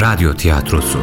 Radyo 0.00 0.34
Tiyatrosu. 0.34 0.98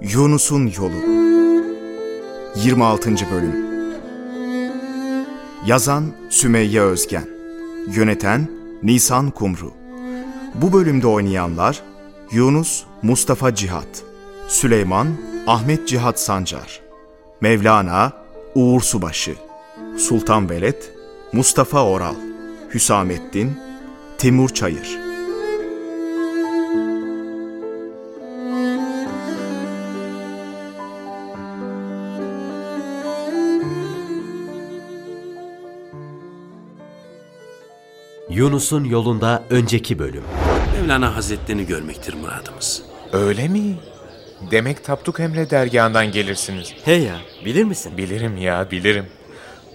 Yunus'un 0.00 0.72
Yolu. 0.76 0.92
26. 2.56 3.10
Bölüm. 3.10 3.66
Yazan 5.66 6.04
Sümeyye 6.30 6.80
Özgen. 6.80 7.28
Yöneten 7.88 8.48
Nisan 8.82 9.30
Kumru. 9.30 9.72
Bu 10.54 10.72
bölümde 10.72 11.06
oynayanlar 11.06 11.82
Yunus 12.32 12.84
Mustafa 13.02 13.54
Cihat 13.54 14.02
Süleyman 14.48 15.08
Ahmet 15.46 15.88
Cihat 15.88 16.20
Sancar 16.20 16.80
Mevlana 17.40 18.12
Uğur 18.54 18.80
Subaşı 18.80 19.34
Sultan 19.98 20.50
Veled 20.50 20.95
Mustafa 21.36 21.84
Oral 21.84 22.14
Hüsamettin 22.74 23.58
Timur 24.18 24.48
Çayır 24.48 24.98
Yunus'un 38.30 38.84
yolunda 38.84 39.44
önceki 39.50 39.98
bölüm. 39.98 40.22
Mevlana 40.80 41.16
Hazretlerini 41.16 41.66
görmektir 41.66 42.14
muradımız. 42.14 42.82
Öyle 43.12 43.48
mi? 43.48 43.76
Demek 44.50 44.84
Tapduk 44.84 45.20
Emre 45.20 45.50
dergahından 45.50 46.12
gelirsiniz. 46.12 46.74
He 46.84 46.92
ya, 46.92 47.16
bilir 47.44 47.64
misin? 47.64 47.96
Bilirim 47.96 48.36
ya, 48.36 48.70
bilirim. 48.70 49.06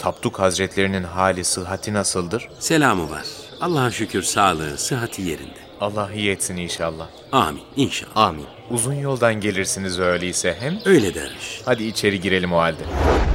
Tapduk 0.01 0.39
Hazretlerinin 0.39 1.03
hali, 1.03 1.43
sıhhati 1.43 1.93
nasıldır? 1.93 2.49
Selamı 2.59 3.09
var. 3.09 3.23
Allah'a 3.61 3.91
şükür 3.91 4.21
sağlığı, 4.21 4.77
sıhhati 4.77 5.21
yerinde. 5.21 5.59
Allah 5.79 6.11
iyi 6.13 6.31
etsin 6.31 6.57
inşallah. 6.57 7.09
Amin 7.31 7.63
inşallah. 7.75 8.17
Amin. 8.17 8.45
Uzun 8.69 8.93
yoldan 8.93 9.33
gelirsiniz 9.41 9.99
öyleyse 9.99 10.57
hem. 10.59 10.79
Öyle 10.85 11.13
derviş. 11.15 11.61
Hadi 11.65 11.83
içeri 11.83 12.21
girelim 12.21 12.53
o 12.53 12.57
halde. 12.57 12.83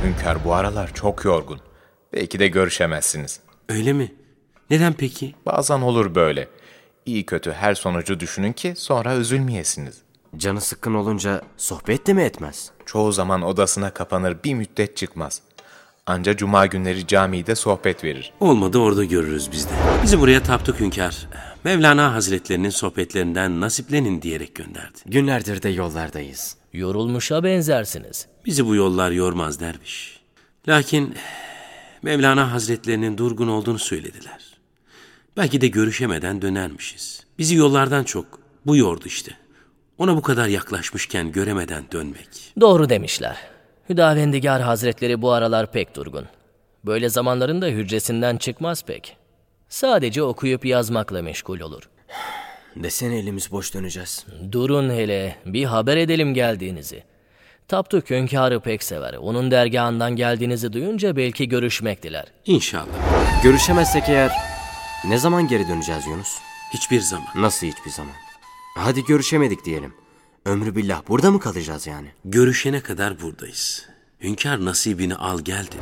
Hünkar 0.05 0.45
bu 0.45 0.55
aralar 0.55 0.95
çok 0.95 1.25
yorgun. 1.25 1.61
Belki 2.13 2.39
de 2.39 2.49
görüşemezsiniz. 2.49 3.41
Öyle 3.69 3.93
mi? 3.93 4.15
Neden 4.71 4.93
peki? 4.93 5.35
Bazen 5.47 5.81
olur 5.81 6.15
böyle. 6.15 6.49
İyi 7.07 7.27
kötü 7.27 7.53
her 7.53 7.75
sonucu 7.75 8.21
düşünün 8.21 8.53
ki 8.53 8.75
sonra 8.77 9.17
üzülmeyesiniz. 9.17 9.95
Canı 10.37 10.61
sıkkın 10.61 10.95
olunca 10.95 11.43
sohbet 11.57 12.07
de 12.07 12.13
mi 12.13 12.23
etmez? 12.23 12.71
Çoğu 12.87 13.13
zaman 13.13 13.43
odasına 13.43 13.91
kapanır 13.91 14.37
bir 14.45 14.55
müddet 14.55 14.97
çıkmaz. 14.97 15.43
Anca 16.07 16.37
cuma 16.37 16.67
günleri 16.67 17.07
camide 17.07 17.55
sohbet 17.55 18.05
verir. 18.05 18.33
Olmadı 18.41 18.79
orada 18.79 19.05
görürüz 19.05 19.53
biz 19.53 19.67
de. 19.67 19.71
Bizi 20.03 20.21
buraya 20.21 20.43
taptık 20.43 20.81
hünkâr. 20.81 21.29
Mevlana 21.65 22.15
Hazretlerinin 22.15 22.71
sohbetlerinden 22.71 23.61
nasiplenin 23.61 24.23
diyerek 24.23 24.55
gönderdi. 24.55 24.99
Günlerdir 25.07 25.63
de 25.63 25.69
yollardayız. 25.69 26.57
Yorulmuşa 26.73 27.45
benzersiniz. 27.45 28.27
Bizi 28.45 28.67
bu 28.67 28.75
yollar 28.75 29.11
yormaz 29.11 29.61
derviş. 29.61 30.21
Lakin 30.69 31.15
Mevlana 32.03 32.53
Hazretlerinin 32.53 33.19
durgun 33.19 33.49
olduğunu 33.49 33.79
söylediler. 33.79 34.57
Belki 35.37 35.61
de 35.61 35.69
görüşemeden 35.69 36.43
dönermişiz. 36.43 37.25
Bizi 37.39 37.55
yollardan 37.55 38.05
çok 38.05 38.27
bu 38.67 38.77
yordu 38.77 39.05
işte. 39.07 39.33
Ona 39.99 40.17
bu 40.17 40.23
kadar 40.23 40.47
yaklaşmışken 40.49 41.33
göremeden 41.33 41.85
dönmek. 41.93 42.55
Doğru 42.61 42.89
demişler. 42.89 43.56
Hüdavendigar 43.89 44.63
Hazretleri 44.63 45.23
bu 45.23 45.33
aralar 45.33 45.73
pek 45.73 45.97
durgun. 45.97 46.27
Böyle 46.85 47.09
zamanlarında 47.09 47.67
hücresinden 47.67 48.37
çıkmaz 48.37 48.85
pek. 48.85 49.17
Sadece 49.69 50.23
okuyup 50.23 50.65
yazmakla 50.65 51.23
meşgul 51.23 51.61
olur. 51.61 51.89
Desene 52.77 53.19
elimiz 53.19 53.53
boş 53.53 53.75
döneceğiz. 53.75 54.27
Durun 54.53 54.91
hele, 54.91 55.37
bir 55.47 55.65
haber 55.65 55.97
edelim 55.97 56.35
geldiğinizi. 56.35 57.03
Tapduk 57.69 58.11
hünkârı 58.11 58.61
pek 58.61 58.83
sever. 58.83 59.15
Onun 59.15 59.51
dergahından 59.51 60.17
geldiğinizi 60.17 60.73
duyunca 60.73 61.17
belki 61.17 61.49
görüşmek 61.49 62.03
diler. 62.03 62.27
İnşallah. 62.45 63.43
Görüşemezsek 63.43 64.09
eğer 64.09 64.33
ne 65.09 65.19
zaman 65.19 65.49
geri 65.49 65.69
döneceğiz 65.69 66.07
Yunus? 66.07 66.39
Hiçbir 66.75 67.01
zaman. 67.01 67.29
Nasıl 67.37 67.67
hiçbir 67.67 67.91
zaman? 67.91 68.13
Hadi 68.77 69.05
görüşemedik 69.05 69.65
diyelim. 69.65 69.95
Ömrü 70.47 70.77
billah 70.77 71.01
burada 71.09 71.31
mı 71.31 71.41
kalacağız 71.41 71.87
yani? 71.87 72.09
Görüşene 72.25 72.81
kadar 72.81 73.21
buradayız. 73.21 73.83
Hünkâr 74.23 74.65
nasibini 74.65 75.15
al 75.15 75.39
gel 75.41 75.67
dedi. 75.67 75.77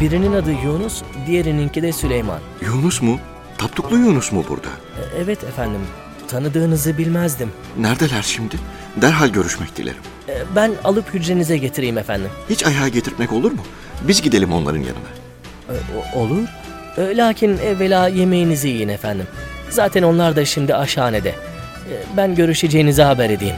Birinin 0.00 0.32
adı 0.32 0.50
Yunus, 0.52 1.02
diğerininki 1.26 1.82
de 1.82 1.92
Süleyman. 1.92 2.40
Yunus 2.66 3.02
mu? 3.02 3.18
Tapduklu 3.58 3.96
Yunus 3.96 4.32
mu 4.32 4.44
burada? 4.48 4.68
E, 4.68 5.22
Evet 5.24 5.44
efendim, 5.44 5.80
tanıdığınızı 6.28 6.98
bilmezdim. 6.98 7.50
Neredeler 7.78 8.22
şimdi? 8.22 8.56
Derhal 8.96 9.28
görüşmek 9.28 9.76
dilerim. 9.76 10.00
E, 10.28 10.34
Ben 10.56 10.72
alıp 10.84 11.14
hücrenize 11.14 11.56
getireyim 11.56 11.98
efendim. 11.98 12.30
Hiç 12.50 12.66
ayağa 12.66 12.88
getirtmek 12.88 13.32
olur 13.32 13.52
mu? 13.52 13.62
Biz 14.08 14.22
gidelim 14.22 14.52
onların 14.52 14.78
yanına. 14.80 15.10
E, 15.70 15.74
o- 16.14 16.18
Olur. 16.20 16.48
E, 16.98 17.16
Lakin 17.16 17.58
evvela 17.58 18.08
yemeğinizi 18.08 18.68
yiyin 18.68 18.88
efendim. 18.88 19.26
Zaten 19.70 20.02
onlar 20.02 20.36
da 20.36 20.44
şimdi 20.44 20.74
aşhanede. 20.74 21.28
E, 21.28 21.36
Ben 22.16 22.34
görüşeceğinizi 22.34 23.02
haber 23.02 23.30
edeyim. 23.30 23.56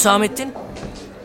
Hüsamettin, 0.00 0.52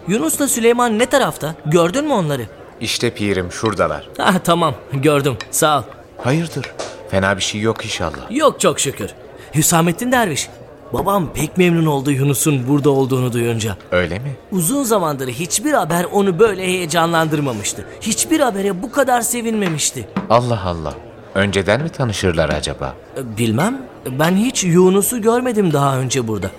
Yunus'la 0.08 0.48
Süleyman 0.48 1.00
ne 1.00 1.06
tarafta? 1.06 1.56
Gördün 1.66 2.06
mü 2.06 2.14
onları? 2.14 2.46
İşte 2.82 3.10
pirim 3.14 3.52
şuradalar. 3.52 4.10
Ah 4.20 4.40
tamam, 4.44 4.74
gördüm. 4.94 5.38
Sağ 5.52 5.80
ol. 5.80 5.84
Hayırdır? 6.24 6.72
Fena 7.10 7.38
bir 7.38 7.42
şey 7.42 7.62
yok 7.62 7.86
inşallah. 7.86 8.32
Yok 8.32 8.60
çok 8.60 8.80
şükür. 8.80 9.10
Hüsamettin 9.56 10.12
Derviş. 10.12 10.50
Babam 10.94 11.34
pek 11.34 11.58
memnun 11.58 11.86
oldu 11.86 12.12
Yunus'un 12.12 12.68
burada 12.68 12.90
olduğunu 12.90 13.34
duyunca. 13.34 13.78
Öyle 13.92 14.20
mi? 14.20 14.36
Uzun 14.52 14.84
zamandır 14.84 15.28
hiçbir 15.28 15.74
haber 15.74 16.04
onu 16.04 16.40
böyle 16.40 16.64
heyecanlandırmamıştı. 16.64 17.86
Hiçbir 18.02 18.40
habere 18.40 18.84
bu 18.84 18.92
kadar 18.92 19.22
sevinmemişti. 19.22 20.08
Allah 20.30 20.62
Allah. 20.66 20.94
Önceden 21.36 21.82
mi 21.84 21.90
tanışırlar 21.90 22.50
acaba? 22.50 22.94
E, 23.18 23.38
Bilmem. 23.38 23.82
Ben 24.20 24.36
hiç 24.36 24.64
Yunus'u 24.64 25.22
görmedim 25.22 25.74
daha 25.74 25.98
önce 25.98 26.28
burada. 26.28 26.52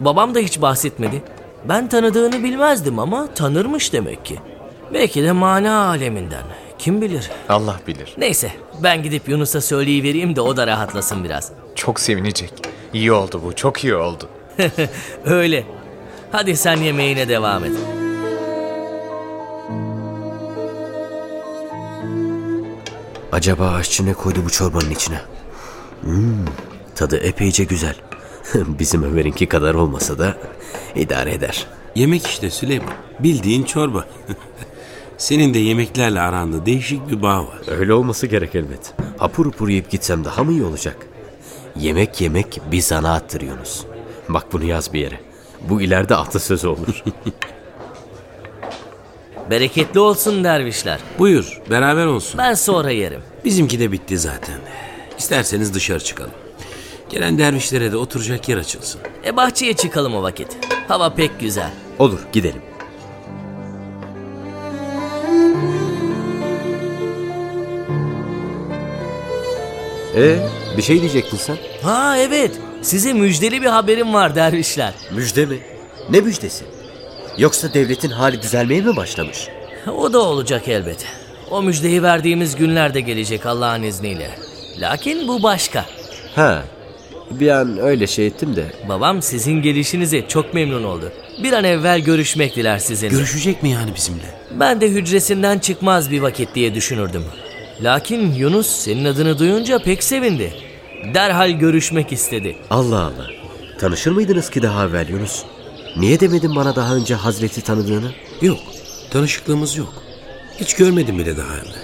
Babam 0.00 0.34
da 0.34 0.38
hiç 0.38 0.60
bahsetmedi. 0.62 1.22
Ben 1.68 1.88
tanıdığını 1.88 2.42
bilmezdim 2.44 2.98
ama 2.98 3.34
tanırmış 3.34 3.92
demek 3.92 4.24
ki. 4.24 4.38
Belki 4.94 5.22
de 5.22 5.32
mana 5.32 5.88
aleminden. 5.88 6.42
Kim 6.78 7.00
bilir. 7.02 7.30
Allah 7.48 7.80
bilir. 7.86 8.14
Neyse 8.18 8.52
ben 8.82 9.02
gidip 9.02 9.28
Yunus'a 9.28 9.60
söyleyivereyim 9.60 10.36
de 10.36 10.40
o 10.40 10.56
da 10.56 10.66
rahatlasın 10.66 11.24
biraz. 11.24 11.52
Çok 11.74 12.00
sevinecek. 12.00 12.52
İyi 12.92 13.12
oldu 13.12 13.40
bu, 13.44 13.56
çok 13.56 13.84
iyi 13.84 13.94
oldu. 13.94 14.28
Öyle. 15.24 15.64
Hadi 16.32 16.56
sen 16.56 16.76
yemeğine 16.76 17.28
devam 17.28 17.64
et. 17.64 17.72
Acaba 23.32 23.68
aşçı 23.70 24.06
ne 24.06 24.14
koydu 24.14 24.38
bu 24.44 24.50
çorbanın 24.50 24.90
içine? 24.90 25.20
Hmm, 26.00 26.44
tadı 26.94 27.16
epeyce 27.16 27.64
güzel. 27.64 27.94
Bizim 28.54 29.02
Ömer'inki 29.02 29.46
kadar 29.46 29.74
olmasa 29.74 30.18
da 30.18 30.36
idare 30.94 31.34
eder. 31.34 31.66
Yemek 31.94 32.26
işte 32.26 32.50
Süleyman. 32.50 32.92
Bildiğin 33.20 33.64
çorba. 33.64 34.04
Senin 35.18 35.54
de 35.54 35.58
yemeklerle 35.58 36.20
aranda 36.20 36.66
değişik 36.66 37.10
bir 37.10 37.22
bağ 37.22 37.38
var. 37.38 37.78
Öyle 37.78 37.94
olması 37.94 38.26
gerek 38.26 38.54
elbet. 38.54 38.92
Hapur 39.18 39.46
hapur 39.46 39.68
yiyip 39.68 39.90
gitsem 39.90 40.24
daha 40.24 40.44
mı 40.44 40.52
iyi 40.52 40.64
olacak? 40.64 40.96
Yemek 41.76 42.20
yemek 42.20 42.60
bir 42.72 42.80
zanaattır 42.80 43.40
Yunus. 43.40 43.84
Bak 44.28 44.52
bunu 44.52 44.64
yaz 44.64 44.92
bir 44.92 45.00
yere. 45.00 45.20
Bu 45.68 45.82
ileride 45.82 46.16
atasözü 46.16 46.68
olur. 46.68 47.04
Bereketli 49.50 50.00
olsun 50.00 50.44
dervişler. 50.44 51.00
Buyur 51.18 51.60
beraber 51.70 52.06
olsun. 52.06 52.38
Ben 52.38 52.54
sonra 52.54 52.90
yerim. 52.90 53.20
Bizimki 53.44 53.80
de 53.80 53.92
bitti 53.92 54.18
zaten. 54.18 54.56
İsterseniz 55.18 55.74
dışarı 55.74 56.00
çıkalım. 56.00 56.30
Gelen 57.14 57.38
dervişlere 57.38 57.92
de 57.92 57.96
oturacak 57.96 58.48
yer 58.48 58.56
açılsın. 58.56 59.00
E 59.26 59.36
bahçeye 59.36 59.72
çıkalım 59.76 60.14
o 60.14 60.22
vakit. 60.22 60.56
Hava 60.88 61.14
pek 61.14 61.40
güzel. 61.40 61.70
olur 61.98 62.18
gidelim. 62.32 62.62
Ee, 70.16 70.36
bir 70.76 70.82
şey 70.82 71.00
diyecektin 71.00 71.36
sen? 71.36 71.56
Ha 71.82 72.18
evet. 72.18 72.50
Size 72.82 73.12
müjdeli 73.12 73.62
bir 73.62 73.66
haberim 73.66 74.14
var 74.14 74.34
dervişler. 74.34 74.94
Müjde 75.10 75.46
mi? 75.46 75.58
Ne 76.10 76.20
müjdesi? 76.20 76.64
Yoksa 77.38 77.74
devletin 77.74 78.10
hali 78.10 78.42
düzelmeye 78.42 78.80
mi 78.80 78.96
başlamış? 78.96 79.48
O 79.96 80.12
da 80.12 80.18
olacak 80.22 80.68
elbet. 80.68 81.06
O 81.50 81.62
müjdeyi 81.62 82.02
verdiğimiz 82.02 82.56
günler 82.56 82.94
de 82.94 83.00
gelecek 83.00 83.46
Allah'ın 83.46 83.82
izniyle. 83.82 84.30
Lakin 84.80 85.28
bu 85.28 85.42
başka. 85.42 85.84
Ha, 86.34 86.64
Bir 87.30 87.48
an 87.48 87.78
öyle 87.78 88.06
şey 88.06 88.26
ettim 88.26 88.56
de. 88.56 88.72
Babam 88.88 89.22
sizin 89.22 89.62
gelişinize 89.62 90.28
çok 90.28 90.54
memnun 90.54 90.84
oldu. 90.84 91.12
Bir 91.42 91.52
an 91.52 91.64
evvel 91.64 92.00
görüşmek 92.00 92.56
diler 92.56 92.78
sizinle. 92.78 93.12
Görüşecek 93.14 93.62
mi 93.62 93.70
yani 93.70 93.90
bizimle? 93.96 94.44
ben 94.60 94.80
de 94.80 94.88
hücresinden 94.88 95.58
çıkmaz 95.58 96.10
bir 96.10 96.20
vakit 96.20 96.54
diye 96.54 96.74
düşünürdüm. 96.74 97.24
Lakin 97.82 98.34
Yunus 98.34 98.66
senin 98.66 99.04
adını 99.04 99.38
duyunca 99.38 99.78
pek 99.78 100.04
sevindi. 100.04 100.52
Derhal 101.14 101.50
görüşmek 101.50 102.12
istedi. 102.12 102.56
Allah 102.70 102.98
Allah. 103.00 103.26
Tanışır 103.78 104.10
mıydınız 104.10 104.50
ki 104.50 104.62
daha 104.62 104.84
evvel 104.86 105.08
Yunus? 105.08 105.42
Niye 105.96 106.20
demedin 106.20 106.56
bana 106.56 106.76
daha 106.76 106.94
önce 106.94 107.14
Hazreti 107.14 107.60
tanıdığını? 107.62 108.10
Yok. 108.42 108.58
Tanışıklığımız 109.10 109.76
yok. 109.76 109.92
Hiç 110.60 110.74
görmedim 110.74 111.18
bile 111.18 111.36
daha 111.36 111.54
evvel. 111.54 111.74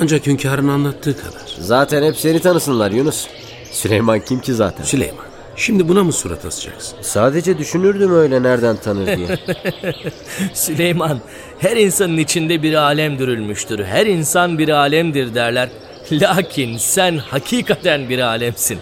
Ancak 0.00 0.26
hünkârın 0.26 0.68
anlattığı 0.68 1.16
kadar. 1.16 1.42
Zaten 1.60 2.02
hep 2.02 2.16
seni 2.16 2.40
tanısınlar 2.40 2.90
Yunus. 2.90 3.26
Süleyman 3.70 4.20
kim 4.20 4.40
ki 4.40 4.54
zaten? 4.54 4.84
Süleyman, 4.84 5.24
şimdi 5.56 5.88
buna 5.88 6.04
mı 6.04 6.12
surat 6.12 6.44
asacaksın? 6.44 6.98
Sadece 7.00 7.58
düşünürdüm 7.58 8.14
öyle 8.14 8.42
nereden 8.42 8.76
tanır 8.76 9.16
diye. 9.16 9.28
Süleyman, 10.54 11.20
her 11.58 11.76
insanın 11.76 12.16
içinde 12.18 12.62
bir 12.62 12.74
alem 12.74 13.18
dürülmüştür. 13.18 13.84
Her 13.84 14.06
insan 14.06 14.58
bir 14.58 14.68
alemdir 14.68 15.34
derler. 15.34 15.68
Lakin 16.12 16.76
sen 16.76 17.16
hakikaten 17.18 18.08
bir 18.08 18.18
alemsin. 18.18 18.78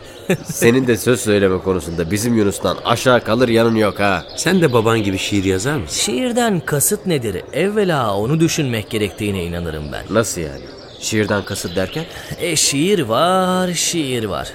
Senin 0.44 0.86
de 0.86 0.96
söz 0.96 1.20
söyleme 1.20 1.58
konusunda 1.58 2.10
bizim 2.10 2.34
Yunus'tan 2.38 2.76
aşağı 2.84 3.24
kalır 3.24 3.48
yanın 3.48 3.74
yok 3.74 4.00
ha. 4.00 4.24
Sen 4.36 4.62
de 4.62 4.72
baban 4.72 5.02
gibi 5.02 5.18
şiir 5.18 5.44
yazar 5.44 5.76
mısın? 5.76 6.00
Şiirden 6.00 6.60
kasıt 6.60 7.06
nedir? 7.06 7.42
Evvela 7.52 8.16
onu 8.16 8.40
düşünmek 8.40 8.90
gerektiğine 8.90 9.44
inanırım 9.44 9.84
ben. 9.92 10.14
Nasıl 10.14 10.40
yani? 10.40 10.60
Şiirden 11.00 11.44
kasıt 11.44 11.76
derken? 11.76 12.04
E 12.40 12.56
şiir 12.56 12.98
var, 12.98 13.72
şiir 13.72 14.24
var. 14.24 14.52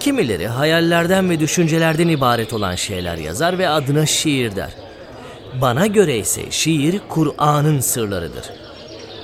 Kimileri 0.00 0.48
hayallerden 0.48 1.30
ve 1.30 1.40
düşüncelerden 1.40 2.08
ibaret 2.08 2.52
olan 2.52 2.74
şeyler 2.74 3.16
yazar 3.16 3.58
ve 3.58 3.68
adına 3.68 4.06
şiir 4.06 4.56
der. 4.56 4.70
Bana 5.60 5.86
göre 5.86 6.18
ise 6.18 6.42
şiir 6.50 7.00
Kur'an'ın 7.08 7.80
sırlarıdır. 7.80 8.44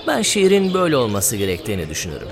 Ben 0.07 0.23
şiirin 0.23 0.75
böyle 0.75 0.97
olması 0.97 1.37
gerektiğini 1.37 1.89
düşünürüm. 1.89 2.29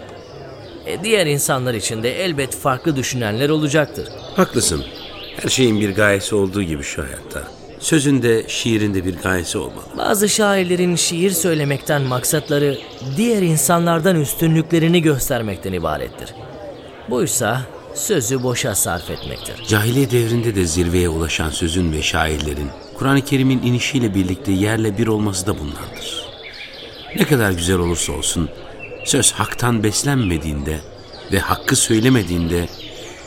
E 0.87 1.05
diğer 1.05 1.27
insanlar 1.27 1.75
için 1.75 2.03
de 2.03 2.25
elbet 2.25 2.57
farklı 2.57 2.97
düşünenler 2.97 3.49
olacaktır. 3.49 4.09
Haklısın. 4.37 4.85
Her 5.37 5.49
şeyin 5.49 5.81
bir 5.81 5.95
gayesi 5.95 6.35
olduğu 6.35 6.63
gibi 6.63 6.83
şu 6.83 7.03
hayatta. 7.03 7.43
Sözünde, 7.83 8.45
şiirinde 8.49 9.05
bir 9.05 9.17
gayesi 9.17 9.59
olmalı. 9.59 9.85
Bazı 9.99 10.29
şairlerin 10.29 10.97
şiir 10.97 11.31
söylemekten 11.31 12.03
maksatları 12.03 12.79
diğer 13.17 13.43
insanlardan 13.43 14.21
üstünlüklerini 14.21 15.03
göstermekten 15.03 15.73
ibarettir. 15.73 16.35
Buysa 17.11 17.63
sözü 17.95 18.43
boşa 18.43 18.75
sarf 18.75 19.11
etmektir. 19.11 19.65
Cahiliye 19.69 20.11
devrinde 20.11 20.55
de 20.55 20.65
zirveye 20.65 21.09
ulaşan 21.09 21.51
sözün 21.51 21.93
ve 21.93 22.03
şairlerin 22.03 22.71
Kur'an-ı 22.95 23.25
Kerim'in 23.25 23.63
inişiyle 23.63 24.15
birlikte 24.15 24.53
yerle 24.53 24.99
bir 24.99 25.07
olması 25.07 25.47
da 25.47 25.59
bundandır. 25.59 26.27
Ne 27.17 27.25
kadar 27.25 27.51
güzel 27.51 27.77
olursa 27.79 28.13
olsun 28.13 28.49
söz 29.05 29.33
haktan 29.33 29.83
beslenmediğinde 29.83 30.81
ve 31.33 31.39
hakkı 31.39 31.77
söylemediğinde 31.77 32.69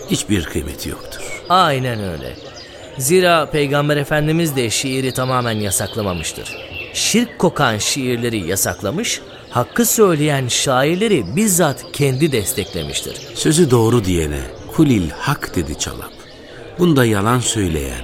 hiçbir 0.10 0.44
kıymeti 0.44 0.90
yoktur. 0.90 1.44
Aynen 1.50 2.00
öyle. 2.00 2.45
Zira 2.98 3.46
Peygamber 3.46 3.98
Efendimiz 3.98 4.56
de 4.56 4.70
şiiri 4.70 5.12
tamamen 5.12 5.60
yasaklamamıştır. 5.60 6.58
Şirk 6.94 7.40
kokan 7.40 7.78
şiirleri 7.78 8.48
yasaklamış, 8.48 9.22
hakkı 9.50 9.86
söyleyen 9.86 10.48
şairleri 10.48 11.36
bizzat 11.36 11.86
kendi 11.94 12.32
desteklemiştir. 12.32 13.16
Sözü 13.34 13.72
doğru 13.72 14.06
diyene 14.06 14.40
kulil 14.76 15.10
hak 15.10 15.56
dedi 15.56 15.80
çalap. 15.80 16.12
Bunda 16.80 17.06
yalan 17.06 17.40
söyleyen 17.40 18.02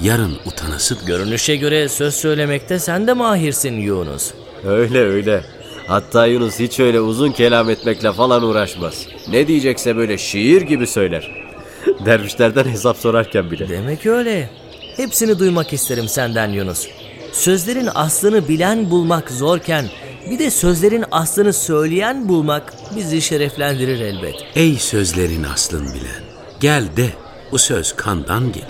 yarın 0.00 0.38
utanasıdır. 0.46 1.06
Görünüşe 1.06 1.56
göre 1.56 1.88
söz 1.88 2.14
söylemekte 2.14 2.78
sen 2.78 3.06
de 3.06 3.12
mahirsin 3.12 3.74
Yunus. 3.80 4.30
Öyle 4.66 4.98
öyle. 4.98 5.44
Hatta 5.86 6.26
Yunus 6.26 6.58
hiç 6.58 6.80
öyle 6.80 7.00
uzun 7.00 7.32
kelam 7.32 7.70
etmekle 7.70 8.12
falan 8.12 8.42
uğraşmaz. 8.42 9.06
Ne 9.28 9.48
diyecekse 9.48 9.96
böyle 9.96 10.18
şiir 10.18 10.62
gibi 10.62 10.86
söyler. 10.86 11.41
Dervişlerden 12.06 12.64
hesap 12.64 12.96
sorarken 12.96 13.50
bile. 13.50 13.68
Demek 13.68 14.06
öyle. 14.06 14.50
Hepsini 14.96 15.38
duymak 15.38 15.72
isterim 15.72 16.08
senden 16.08 16.48
Yunus. 16.48 16.88
Sözlerin 17.32 17.88
aslını 17.94 18.48
bilen 18.48 18.90
bulmak 18.90 19.30
zorken 19.30 19.84
bir 20.30 20.38
de 20.38 20.50
sözlerin 20.50 21.04
aslını 21.10 21.52
söyleyen 21.52 22.28
bulmak 22.28 22.72
bizi 22.96 23.22
şereflendirir 23.22 24.00
elbet. 24.00 24.34
Ey 24.54 24.78
sözlerin 24.78 25.42
aslını 25.42 25.94
bilen, 25.94 26.22
gel 26.60 26.84
de 26.96 27.10
bu 27.52 27.58
söz 27.58 27.96
kandan 27.96 28.52
gelir. 28.52 28.66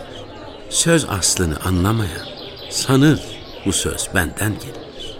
Söz 0.70 1.05
aslını 1.08 1.56
anlamayan, 1.65 2.26
sanır 2.70 3.20
bu 3.67 3.73
söz 3.73 4.08
benden 4.15 4.53
gelir. 4.53 5.17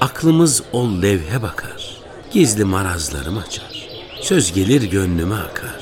Aklımız 0.00 0.62
ol 0.72 1.02
levhe 1.02 1.42
bakar, 1.42 1.96
gizli 2.32 2.64
marazlarım 2.64 3.38
açar. 3.38 3.88
Söz 4.20 4.52
gelir 4.52 4.82
gönlüme 4.82 5.34
akar. 5.34 5.77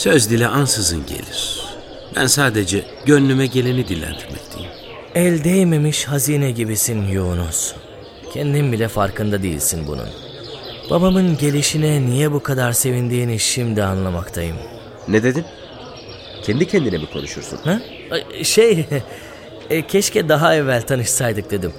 Söz 0.00 0.30
dile 0.30 0.46
ansızın 0.46 1.06
gelir. 1.06 1.60
Ben 2.16 2.26
sadece 2.26 2.84
gönlüme 3.06 3.46
geleni 3.46 3.88
dillendirmekteyim. 3.88 4.70
El 5.14 5.44
değmemiş 5.44 6.04
hazine 6.04 6.50
gibisin 6.50 7.02
Yunus. 7.02 7.74
Kendin 8.32 8.72
bile 8.72 8.88
farkında 8.88 9.42
değilsin 9.42 9.84
bunun. 9.86 10.08
Babamın 10.90 11.38
gelişine 11.38 12.06
niye 12.06 12.32
bu 12.32 12.42
kadar 12.42 12.72
sevindiğini 12.72 13.38
şimdi 13.38 13.82
anlamaktayım. 13.82 14.56
Ne 15.08 15.22
dedin? 15.22 15.44
Kendi 16.42 16.66
kendine 16.68 16.98
mi 16.98 17.06
konuşursun? 17.12 17.58
Ha? 17.64 17.80
Ay, 18.10 18.44
Şey, 18.44 18.86
e, 19.70 19.86
keşke 19.86 20.28
daha 20.28 20.54
evvel 20.54 20.82
tanışsaydık 20.82 21.50
dedim. 21.50 21.72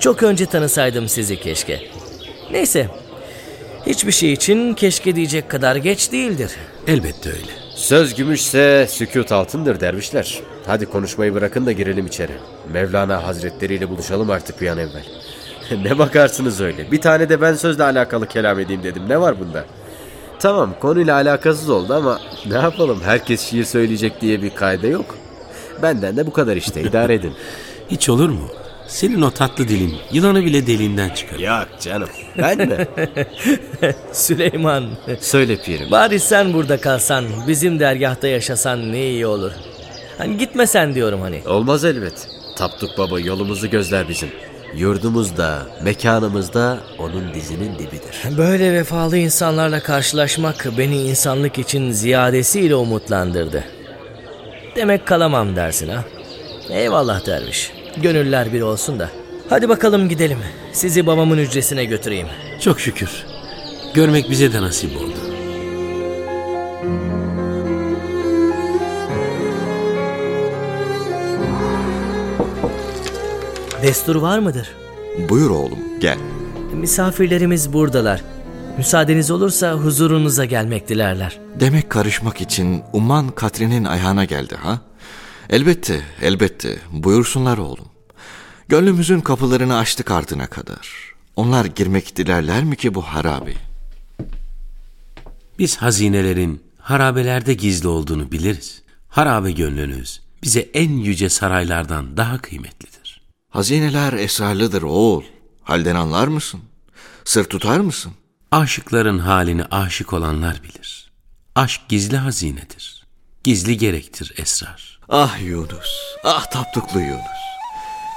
Çok 0.00 0.22
önce 0.22 0.46
tanısaydım 0.46 1.08
sizi 1.08 1.40
keşke. 1.40 1.80
Neyse, 2.50 2.88
hiçbir 3.86 4.12
şey 4.12 4.32
için 4.32 4.74
keşke 4.74 5.16
diyecek 5.16 5.48
kadar 5.50 5.76
geç 5.76 6.12
değildir. 6.12 6.50
Elbette 6.86 7.30
öyle. 7.30 7.50
Söz 7.74 8.14
gümüşse 8.14 8.86
sükut 8.90 9.32
altındır 9.32 9.80
dervişler. 9.80 10.40
Hadi 10.66 10.86
konuşmayı 10.86 11.34
bırakın 11.34 11.66
da 11.66 11.72
girelim 11.72 12.06
içeri. 12.06 12.32
Mevlana 12.72 13.26
Hazretleri 13.26 13.74
ile 13.74 13.88
buluşalım 13.88 14.30
artık 14.30 14.60
bir 14.60 14.68
an 14.68 14.78
evvel. 14.78 15.04
ne 15.84 15.98
bakarsınız 15.98 16.60
öyle. 16.60 16.92
Bir 16.92 17.00
tane 17.00 17.28
de 17.28 17.40
ben 17.40 17.54
sözle 17.54 17.84
alakalı 17.84 18.26
kelam 18.28 18.60
edeyim 18.60 18.82
dedim. 18.82 19.02
Ne 19.08 19.20
var 19.20 19.40
bunda? 19.40 19.64
Tamam 20.38 20.74
konuyla 20.80 21.14
alakasız 21.14 21.70
oldu 21.70 21.94
ama 21.94 22.20
ne 22.46 22.54
yapalım 22.54 23.00
herkes 23.04 23.40
şiir 23.40 23.64
söyleyecek 23.64 24.20
diye 24.20 24.42
bir 24.42 24.50
kaide 24.50 24.88
yok. 24.88 25.16
Benden 25.82 26.16
de 26.16 26.26
bu 26.26 26.32
kadar 26.32 26.56
işte 26.56 26.82
idare 26.82 27.14
edin. 27.14 27.32
Hiç 27.90 28.08
olur 28.08 28.28
mu? 28.28 28.48
Senin 28.90 29.22
o 29.22 29.30
tatlı 29.30 29.68
dilin 29.68 29.94
yılanı 30.12 30.44
bile 30.44 30.66
deliğinden 30.66 31.08
çıkarır. 31.08 31.40
Yok 31.40 31.66
canım 31.80 32.08
ben 32.38 32.58
mi? 32.68 32.86
Süleyman, 34.12 34.84
Söyle 35.20 35.56
pirim. 35.56 35.90
bari 35.90 36.20
sen 36.20 36.52
burada 36.52 36.80
kalsan, 36.80 37.24
bizim 37.48 37.80
dergahta 37.80 38.28
yaşasan 38.28 38.92
ne 38.92 39.06
iyi 39.10 39.26
olur. 39.26 39.52
Hani 40.18 40.36
gitmesen 40.38 40.94
diyorum 40.94 41.20
hani. 41.20 41.42
Olmaz 41.46 41.84
elbet. 41.84 42.28
Tapduk 42.56 42.98
baba 42.98 43.20
yolumuzu 43.20 43.70
gözler 43.70 44.08
bizim. 44.08 44.28
Yurdumuzda, 44.76 45.62
mekanımızda 45.82 46.78
onun 46.98 47.34
dizinin 47.34 47.74
dibidir. 47.74 48.36
Böyle 48.38 48.72
vefalı 48.72 49.16
insanlarla 49.16 49.80
karşılaşmak 49.80 50.66
beni 50.78 50.96
insanlık 51.02 51.58
için 51.58 51.90
ziyadesiyle 51.92 52.74
umutlandırdı. 52.74 53.64
Demek 54.76 55.06
kalamam 55.06 55.56
dersin 55.56 55.88
ha. 55.88 56.04
Eyvallah 56.70 57.26
derviş. 57.26 57.72
Gönüller 57.96 58.52
bir 58.52 58.60
olsun 58.60 58.98
da. 58.98 59.10
Hadi 59.48 59.68
bakalım 59.68 60.08
gidelim. 60.08 60.38
Sizi 60.72 61.06
babamın 61.06 61.38
hücresine 61.38 61.84
götüreyim. 61.84 62.26
Çok 62.60 62.80
şükür. 62.80 63.10
Görmek 63.94 64.30
bize 64.30 64.52
de 64.52 64.62
nasip 64.62 64.96
oldu. 64.96 65.14
Destur 73.82 74.16
var 74.16 74.38
mıdır? 74.38 74.68
Buyur 75.28 75.50
oğlum 75.50 75.78
gel. 76.00 76.18
Misafirlerimiz 76.74 77.72
buradalar. 77.72 78.22
Müsaadeniz 78.78 79.30
olursa 79.30 79.72
huzurunuza 79.72 80.44
gelmek 80.44 80.88
dilerler. 80.88 81.38
Demek 81.60 81.90
karışmak 81.90 82.40
için 82.40 82.82
Umman 82.92 83.28
Katri'nin 83.28 83.84
ayağına 83.84 84.24
geldi 84.24 84.54
ha? 84.56 84.78
Elbette, 85.50 86.04
elbette. 86.22 86.78
Buyursunlar 86.92 87.58
oğlum. 87.58 87.88
Gönlümüzün 88.68 89.20
kapılarını 89.20 89.78
açtık 89.78 90.10
ardına 90.10 90.46
kadar. 90.46 91.14
Onlar 91.36 91.64
girmek 91.64 92.16
dilerler 92.16 92.64
mi 92.64 92.76
ki 92.76 92.94
bu 92.94 93.02
harabi? 93.02 93.56
Biz 95.58 95.76
hazinelerin 95.76 96.62
harabelerde 96.78 97.54
gizli 97.54 97.88
olduğunu 97.88 98.32
biliriz. 98.32 98.82
Harabe 99.08 99.52
gönlünüz 99.52 100.20
bize 100.42 100.60
en 100.60 100.90
yüce 100.90 101.28
saraylardan 101.28 102.16
daha 102.16 102.38
kıymetlidir. 102.38 103.20
Hazineler 103.48 104.12
esrarlıdır 104.12 104.82
oğul. 104.82 105.22
Halden 105.62 105.94
anlar 105.94 106.28
mısın? 106.28 106.60
Sır 107.24 107.44
tutar 107.44 107.80
mısın? 107.80 108.12
Aşıkların 108.50 109.18
halini 109.18 109.64
aşık 109.64 110.12
olanlar 110.12 110.62
bilir. 110.62 111.10
Aşk 111.54 111.80
gizli 111.88 112.16
hazinedir. 112.16 113.06
Gizli 113.44 113.78
gerektir 113.78 114.34
esrar. 114.36 114.99
Ah 115.12 115.36
Yunus, 115.42 115.90
ah 116.24 116.46
taptuklu 116.50 117.00
Yunus. 117.00 117.40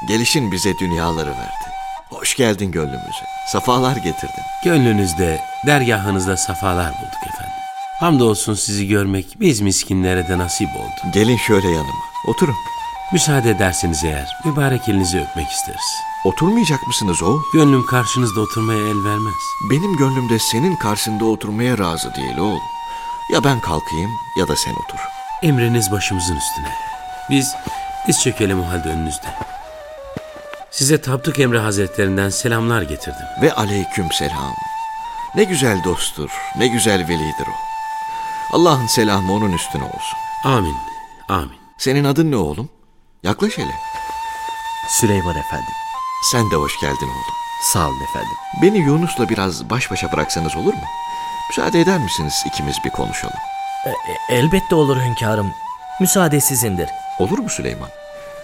Gelişin 0.08 0.52
bize 0.52 0.78
dünyaları 0.80 1.30
verdi. 1.30 1.68
Hoş 2.10 2.36
geldin 2.36 2.72
gönlümüze. 2.72 3.26
Safalar 3.48 3.96
getirdin. 3.96 4.44
Gönlünüzde, 4.64 5.42
dergahınızda 5.66 6.38
safalar 6.38 6.92
bulduk 6.92 7.34
efendim. 7.34 7.54
Hamdolsun 8.00 8.54
sizi 8.54 8.88
görmek 8.88 9.26
biz 9.40 9.62
miskinlere 9.62 10.28
de 10.28 10.38
nasip 10.38 10.70
oldu. 10.76 11.12
Gelin 11.14 11.38
şöyle 11.38 11.68
yanıma. 11.68 12.04
Oturun. 12.28 12.56
Müsaade 13.14 13.50
ederseniz 13.50 14.04
eğer 14.04 14.38
mübarek 14.46 14.90
elinizi 14.90 15.20
öpmek 15.20 15.52
isteriz. 15.52 15.96
Oturmayacak 16.26 16.88
mısınız 16.88 17.24
oğul? 17.24 17.42
Gönlüm 17.54 17.86
karşınızda 17.86 18.42
oturmaya 18.42 18.88
el 18.88 19.04
vermez. 19.04 19.34
Benim 19.70 19.98
gönlümde 19.98 20.40
senin 20.40 20.76
karşında 20.76 21.26
oturmaya 21.26 21.78
razı 21.78 22.16
değil 22.16 22.38
oğul. 22.38 22.60
Ya 23.34 23.44
ben 23.44 23.60
kalkayım 23.60 24.12
ya 24.38 24.48
da 24.48 24.56
sen 24.56 24.74
otur. 24.74 25.23
Emriniz 25.44 25.92
başımızın 25.92 26.36
üstüne. 26.36 26.68
Biz 27.30 27.56
diz 28.08 28.22
çökelim 28.24 28.62
o 28.64 28.68
halde 28.70 28.90
önünüzde. 28.90 29.28
Size 30.72 31.02
Tapduk 31.02 31.40
Emre 31.40 31.60
Hazretlerinden 31.60 32.30
selamlar 32.30 32.82
getirdim. 32.82 33.26
Ve 33.42 33.54
aleyküm 33.54 34.12
selam. 34.12 34.54
Ne 35.36 35.44
güzel 35.44 35.84
dosttur, 35.84 36.32
ne 36.56 36.68
güzel 36.68 37.08
velidir 37.08 37.48
o. 37.48 37.54
Allah'ın 38.58 38.88
selamı 38.88 39.34
onun 39.34 39.52
üstüne 39.52 39.84
olsun. 39.84 40.18
Amin, 40.44 40.76
amin. 41.30 41.58
Senin 41.78 42.04
adın 42.04 42.32
ne 42.32 42.36
oğlum? 42.36 42.70
Yaklaş 43.24 43.58
hele. 43.58 43.74
Süleyman 44.90 45.36
efendim. 45.36 45.74
Sen 46.32 46.52
de 46.52 46.56
hoş 46.56 46.80
geldin 46.80 47.08
oğlum. 47.08 47.36
Sağ 47.74 47.88
olun 47.88 48.04
efendim. 48.04 48.36
Beni 48.62 48.78
Yunus'la 48.78 49.30
biraz 49.30 49.70
baş 49.70 49.92
başa 49.92 50.12
bıraksanız 50.12 50.56
olur 50.56 50.74
mu? 50.74 50.88
Müsaade 51.50 51.82
eder 51.82 52.00
misiniz 52.00 52.44
ikimiz 52.46 52.78
bir 52.86 52.90
konuşalım? 52.90 53.40
E, 53.86 53.90
e, 53.90 54.36
elbette 54.38 54.76
olur 54.76 54.98
hünkârım. 54.98 55.54
Müsaade 56.02 56.40
sizindir. 56.42 56.90
Olur 57.20 57.40
mu 57.40 57.50
Süleyman? 57.50 57.90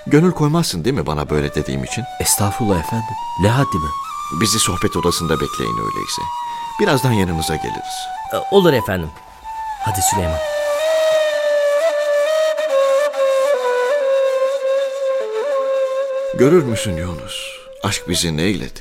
Gönül 0.08 0.32
koymazsın 0.32 0.86
değil 0.86 0.96
mi 0.96 1.06
bana 1.06 1.30
böyle 1.30 1.56
dediğim 1.56 1.84
için? 1.84 2.04
Estağfurullah 2.20 2.80
efendim. 2.80 3.16
Ne 3.42 3.50
haddime? 3.50 3.90
Bizi 4.42 4.60
sohbet 4.60 4.98
odasında 4.98 5.34
bekleyin 5.34 5.78
öyleyse. 5.78 6.22
Birazdan 6.82 7.12
yanınıza 7.12 7.56
geliriz. 7.56 8.08
E, 8.34 8.56
olur 8.56 8.74
efendim. 8.74 9.10
Hadi 9.84 10.02
Süleyman. 10.02 10.40
Görür 16.38 16.64
müsün 16.64 16.98
Yunus? 16.98 17.60
Aşk 17.84 18.10
bizi 18.10 18.38
neyledi? 18.38 18.80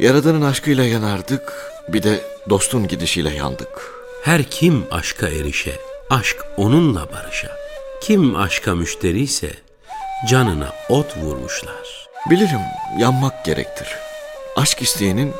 Yaradanın 0.00 0.42
aşkıyla 0.42 0.84
yanardık, 0.84 1.72
bir 1.88 2.02
de 2.02 2.20
dostun 2.50 2.88
gidişiyle 2.88 3.30
yandık. 3.34 3.94
Her 4.24 4.42
kim 4.42 4.84
aşka 4.90 5.28
erişe, 5.28 5.80
aşk 6.10 6.36
onunla 6.56 7.12
barışa. 7.12 7.56
Kim 8.00 8.36
aşka 8.36 8.74
müşteriyse 8.74 9.52
canına 10.28 10.72
ot 10.88 11.16
vurmuşlar. 11.16 12.08
Bilirim 12.30 12.60
yanmak 12.98 13.44
gerektir. 13.44 13.88
Aşk 14.56 14.82
isteyenin 14.82 15.32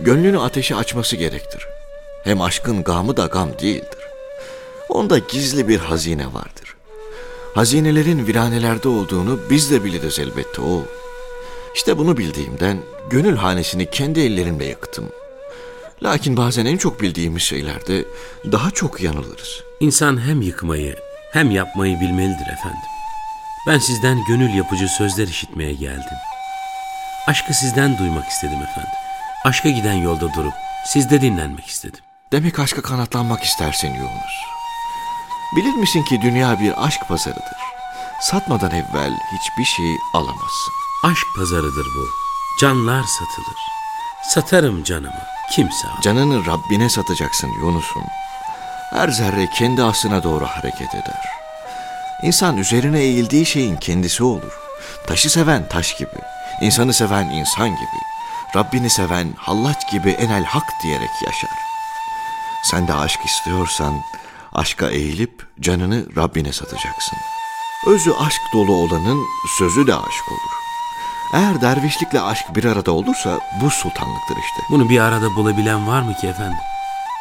gönlünü 0.00 0.38
ateşe 0.38 0.76
açması 0.76 1.16
gerektir. 1.16 1.66
Hem 2.24 2.40
aşkın 2.40 2.82
gamı 2.84 3.16
da 3.16 3.26
gam 3.26 3.58
değildir. 3.58 4.08
Onda 4.88 5.18
gizli 5.18 5.68
bir 5.68 5.78
hazine 5.78 6.26
vardır. 6.26 6.76
Hazinelerin 7.54 8.26
viranelerde 8.26 8.88
olduğunu 8.88 9.40
biz 9.50 9.70
de 9.70 9.84
biliriz 9.84 10.18
elbette 10.18 10.62
o. 10.62 10.82
İşte 11.74 11.98
bunu 11.98 12.16
bildiğimden 12.16 12.78
gönül 13.10 13.36
hanesini 13.36 13.90
kendi 13.90 14.20
ellerimle 14.20 14.64
yaktım. 14.64 15.12
Lakin 16.02 16.36
bazen 16.36 16.66
en 16.66 16.76
çok 16.76 17.00
bildiğimiz 17.00 17.42
şeylerde 17.42 18.04
daha 18.52 18.70
çok 18.70 19.00
yanılırız. 19.00 19.62
İnsan 19.80 20.26
hem 20.26 20.42
yıkmayı 20.42 20.96
hem 21.32 21.50
yapmayı 21.50 22.00
bilmelidir 22.00 22.52
efendim. 22.52 22.80
Ben 23.66 23.78
sizden 23.78 24.24
gönül 24.28 24.54
yapıcı 24.54 24.88
sözler 24.88 25.28
işitmeye 25.28 25.72
geldim. 25.72 26.18
Aşkı 27.26 27.54
sizden 27.54 27.98
duymak 27.98 28.28
istedim 28.28 28.62
efendim. 28.62 28.92
Aşka 29.44 29.68
giden 29.68 29.94
yolda 29.94 30.34
durup 30.34 30.54
sizde 30.86 31.20
dinlenmek 31.20 31.66
istedim. 31.66 32.00
Demek 32.32 32.58
aşka 32.58 32.82
kanatlanmak 32.82 33.42
istersin 33.42 33.94
Yunus. 33.94 34.36
Bilir 35.56 35.74
misin 35.74 36.02
ki 36.02 36.20
dünya 36.22 36.60
bir 36.60 36.86
aşk 36.86 37.00
pazarıdır. 37.08 37.58
Satmadan 38.20 38.70
evvel 38.70 39.12
hiçbir 39.32 39.64
şey 39.64 39.96
alamazsın. 40.14 40.72
Aşk 41.04 41.26
pazarıdır 41.36 41.86
bu. 41.96 42.08
Canlar 42.60 43.02
satılır. 43.02 43.75
Satarım 44.26 44.84
canımı. 44.84 45.22
Kimse 45.50 45.88
al. 45.88 46.00
Canını 46.02 46.46
Rabbine 46.46 46.88
satacaksın 46.90 47.50
Yunus'um. 47.60 48.02
Her 48.90 49.08
zerre 49.08 49.48
kendi 49.58 49.82
aslına 49.82 50.22
doğru 50.22 50.46
hareket 50.46 50.94
eder. 50.94 51.22
İnsan 52.22 52.56
üzerine 52.56 53.00
eğildiği 53.00 53.46
şeyin 53.46 53.76
kendisi 53.76 54.24
olur. 54.24 54.52
Taşı 55.06 55.30
seven 55.30 55.68
taş 55.68 55.96
gibi, 55.96 56.18
insanı 56.60 56.92
seven 56.92 57.24
insan 57.24 57.68
gibi, 57.68 58.00
Rabbini 58.56 58.90
seven 58.90 59.34
hallaç 59.36 59.90
gibi 59.92 60.10
enel 60.10 60.44
hak 60.44 60.66
diyerek 60.82 61.10
yaşar. 61.26 61.58
Sen 62.64 62.88
de 62.88 62.94
aşk 62.94 63.20
istiyorsan 63.26 63.94
aşka 64.52 64.90
eğilip 64.90 65.46
canını 65.60 66.16
Rabbine 66.16 66.52
satacaksın. 66.52 67.18
Özü 67.86 68.12
aşk 68.12 68.40
dolu 68.54 68.72
olanın 68.72 69.24
sözü 69.58 69.86
de 69.86 69.94
aşk 69.94 70.32
olur. 70.32 70.65
Eğer 71.32 71.60
dervişlikle 71.60 72.20
aşk 72.20 72.46
bir 72.54 72.64
arada 72.64 72.92
olursa 72.92 73.40
bu 73.60 73.70
sultanlıktır 73.70 74.36
işte. 74.36 74.62
Bunu 74.70 74.88
bir 74.88 75.00
arada 75.00 75.34
bulabilen 75.36 75.86
var 75.86 76.02
mı 76.02 76.14
ki 76.14 76.26
efendim? 76.26 76.58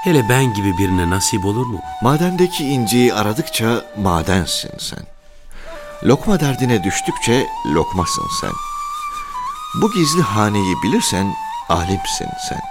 Hele 0.03 0.29
ben 0.29 0.53
gibi 0.53 0.77
birine 0.77 1.09
nasip 1.09 1.45
olur 1.45 1.65
mu? 1.65 1.79
Madendeki 2.01 2.67
inciyi 2.67 3.13
aradıkça 3.13 3.85
madensin 3.97 4.71
sen. 4.77 5.05
Lokma 6.03 6.39
derdine 6.39 6.83
düştükçe 6.83 7.47
lokmasın 7.65 8.27
sen. 8.41 8.51
Bu 9.81 9.91
gizli 9.91 10.21
haneyi 10.21 10.75
bilirsen 10.83 11.35
alimsin 11.69 12.29
sen. 12.49 12.61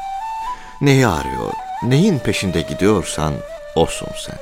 Neyi 0.80 1.06
arıyor, 1.06 1.52
neyin 1.82 2.18
peşinde 2.18 2.60
gidiyorsan 2.60 3.34
olsun 3.74 4.08
sen. 4.26 4.38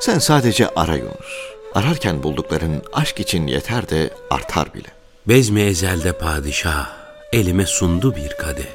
Sen 0.00 0.18
sadece 0.18 0.70
ara 0.76 0.96
Yunus. 0.96 1.56
Ararken 1.74 2.22
buldukların 2.22 2.82
aşk 2.92 3.20
için 3.20 3.46
yeter 3.46 3.88
de 3.88 4.10
artar 4.30 4.74
bile. 4.74 4.95
Bezmi 5.28 5.62
ezelde 5.62 6.12
padişah 6.12 6.86
elime 7.32 7.66
sundu 7.66 8.16
bir 8.16 8.28
kadeh. 8.28 8.72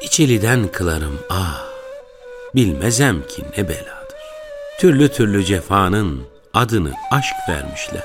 İçeliden 0.00 0.68
kılarım 0.68 1.18
ah 1.30 1.64
bilmezem 2.54 3.26
ki 3.26 3.42
ne 3.56 3.68
beladır. 3.68 4.18
Türlü 4.78 5.08
türlü 5.08 5.44
cefanın 5.44 6.22
adını 6.54 6.92
aşk 7.10 7.34
vermişler. 7.48 8.02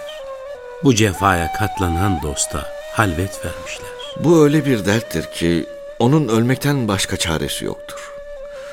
Bu 0.83 0.95
cefaya 0.95 1.53
katlanan 1.53 2.19
dosta 2.23 2.73
halvet 2.93 3.45
vermişler. 3.45 3.89
Bu 4.19 4.43
öyle 4.43 4.65
bir 4.65 4.85
derttir 4.85 5.31
ki 5.31 5.65
onun 5.99 6.27
ölmekten 6.27 6.87
başka 6.87 7.17
çaresi 7.17 7.65
yoktur. 7.65 8.11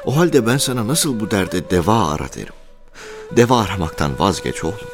O 0.05 0.17
halde 0.17 0.47
ben 0.47 0.57
sana 0.57 0.89
nasıl 0.89 1.21
bu 1.21 1.31
derde 1.31 1.71
deva 1.71 2.13
ara 2.13 2.33
derim. 2.33 2.55
Deva 3.37 3.61
aramaktan 3.61 4.19
vazgeç 4.19 4.65
oğlum. 4.65 4.91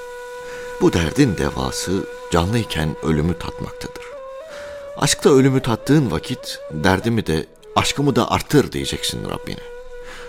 Bu 0.81 0.93
derdin 0.93 1.37
devası 1.39 1.93
canlıyken 2.31 2.97
ölümü 3.03 3.39
tatmaktadır. 3.39 4.12
Aşkta 4.99 5.30
ölümü 5.30 5.62
tattığın 5.62 6.11
vakit 6.11 6.58
derdimi 6.70 7.26
de 7.26 7.46
aşkımı 7.76 8.16
da 8.16 8.30
arttır 8.30 8.72
diyeceksin 8.72 9.30
Rabbine. 9.30 9.61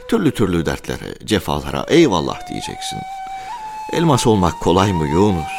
Türlü 0.07 0.33
türlü 0.33 0.65
dertlere, 0.65 1.15
cefalara 1.25 1.85
eyvallah 1.87 2.49
diyeceksin. 2.49 2.99
Elmas 3.93 4.27
olmak 4.27 4.59
kolay 4.59 4.93
mı 4.93 5.07
Yunus? 5.07 5.51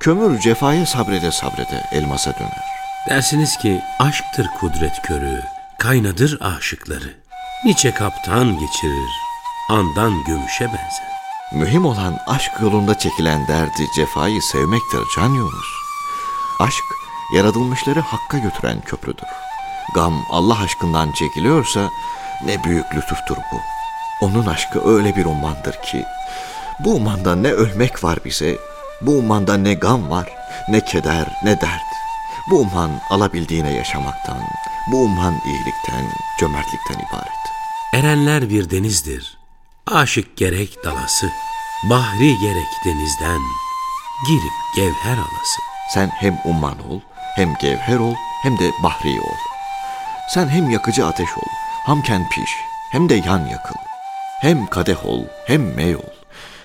Kömür 0.00 0.40
cefaya 0.40 0.86
sabrede 0.86 1.30
sabrede 1.30 1.84
elmasa 1.92 2.34
döner. 2.38 2.64
Dersiniz 3.08 3.56
ki 3.56 3.80
aşktır 3.98 4.46
kudret 4.60 5.02
körü, 5.02 5.42
kaynadır 5.78 6.38
aşıkları. 6.40 7.14
Niçe 7.64 7.94
kaptan 7.94 8.58
geçirir, 8.58 9.10
andan 9.68 10.24
gümüşe 10.24 10.64
benzer. 10.64 11.18
Mühim 11.52 11.84
olan 11.84 12.18
aşk 12.26 12.52
yolunda 12.62 12.98
çekilen 12.98 13.48
derdi 13.48 13.86
cefayı 13.96 14.42
sevmektir 14.42 15.00
Can 15.16 15.28
Yunus. 15.28 15.68
Aşk 16.60 16.97
yaratılmışları 17.34 18.00
hakka 18.00 18.38
götüren 18.38 18.80
köprüdür. 18.80 19.28
Gam 19.94 20.24
Allah 20.30 20.58
aşkından 20.60 21.12
çekiliyorsa 21.12 21.90
ne 22.44 22.64
büyük 22.64 22.94
lütuftur 22.94 23.36
bu. 23.36 23.60
Onun 24.20 24.46
aşkı 24.46 24.94
öyle 24.94 25.16
bir 25.16 25.24
ummandır 25.24 25.72
ki 25.72 26.04
bu 26.80 26.94
ummanda 26.94 27.36
ne 27.36 27.52
ölmek 27.52 28.04
var 28.04 28.18
bize, 28.24 28.58
bu 29.00 29.10
ummanda 29.10 29.56
ne 29.56 29.74
gam 29.74 30.10
var, 30.10 30.28
ne 30.68 30.84
keder, 30.84 31.26
ne 31.44 31.60
dert. 31.60 31.82
Bu 32.50 32.60
umman 32.60 32.90
alabildiğine 33.10 33.72
yaşamaktan, 33.72 34.38
bu 34.92 35.02
umman 35.02 35.34
iyilikten, 35.46 36.04
cömertlikten 36.40 36.94
ibaret. 36.94 37.38
Erenler 37.94 38.50
bir 38.50 38.70
denizdir. 38.70 39.38
Aşık 39.86 40.36
gerek 40.36 40.84
dalası, 40.84 41.30
bahri 41.90 42.38
gerek 42.38 42.68
denizden, 42.84 43.40
girip 44.26 44.76
gevher 44.76 45.16
alası. 45.16 45.60
Sen 45.94 46.08
hem 46.08 46.38
umman 46.44 46.78
ol, 46.90 47.00
hem 47.38 47.54
gevher 47.60 47.98
ol, 47.98 48.14
hem 48.42 48.58
de 48.58 48.72
bahri 48.82 49.20
ol. 49.20 49.36
Sen 50.34 50.48
hem 50.48 50.70
yakıcı 50.70 51.06
ateş 51.06 51.28
ol, 51.38 51.50
hamken 51.86 52.28
piş, 52.28 52.50
hem 52.92 53.08
de 53.08 53.14
yan 53.14 53.46
yakıl. 53.46 53.74
Hem 54.40 54.66
kadeh 54.66 55.06
ol, 55.06 55.24
hem 55.46 55.74
mey 55.74 55.96
ol, 55.96 56.12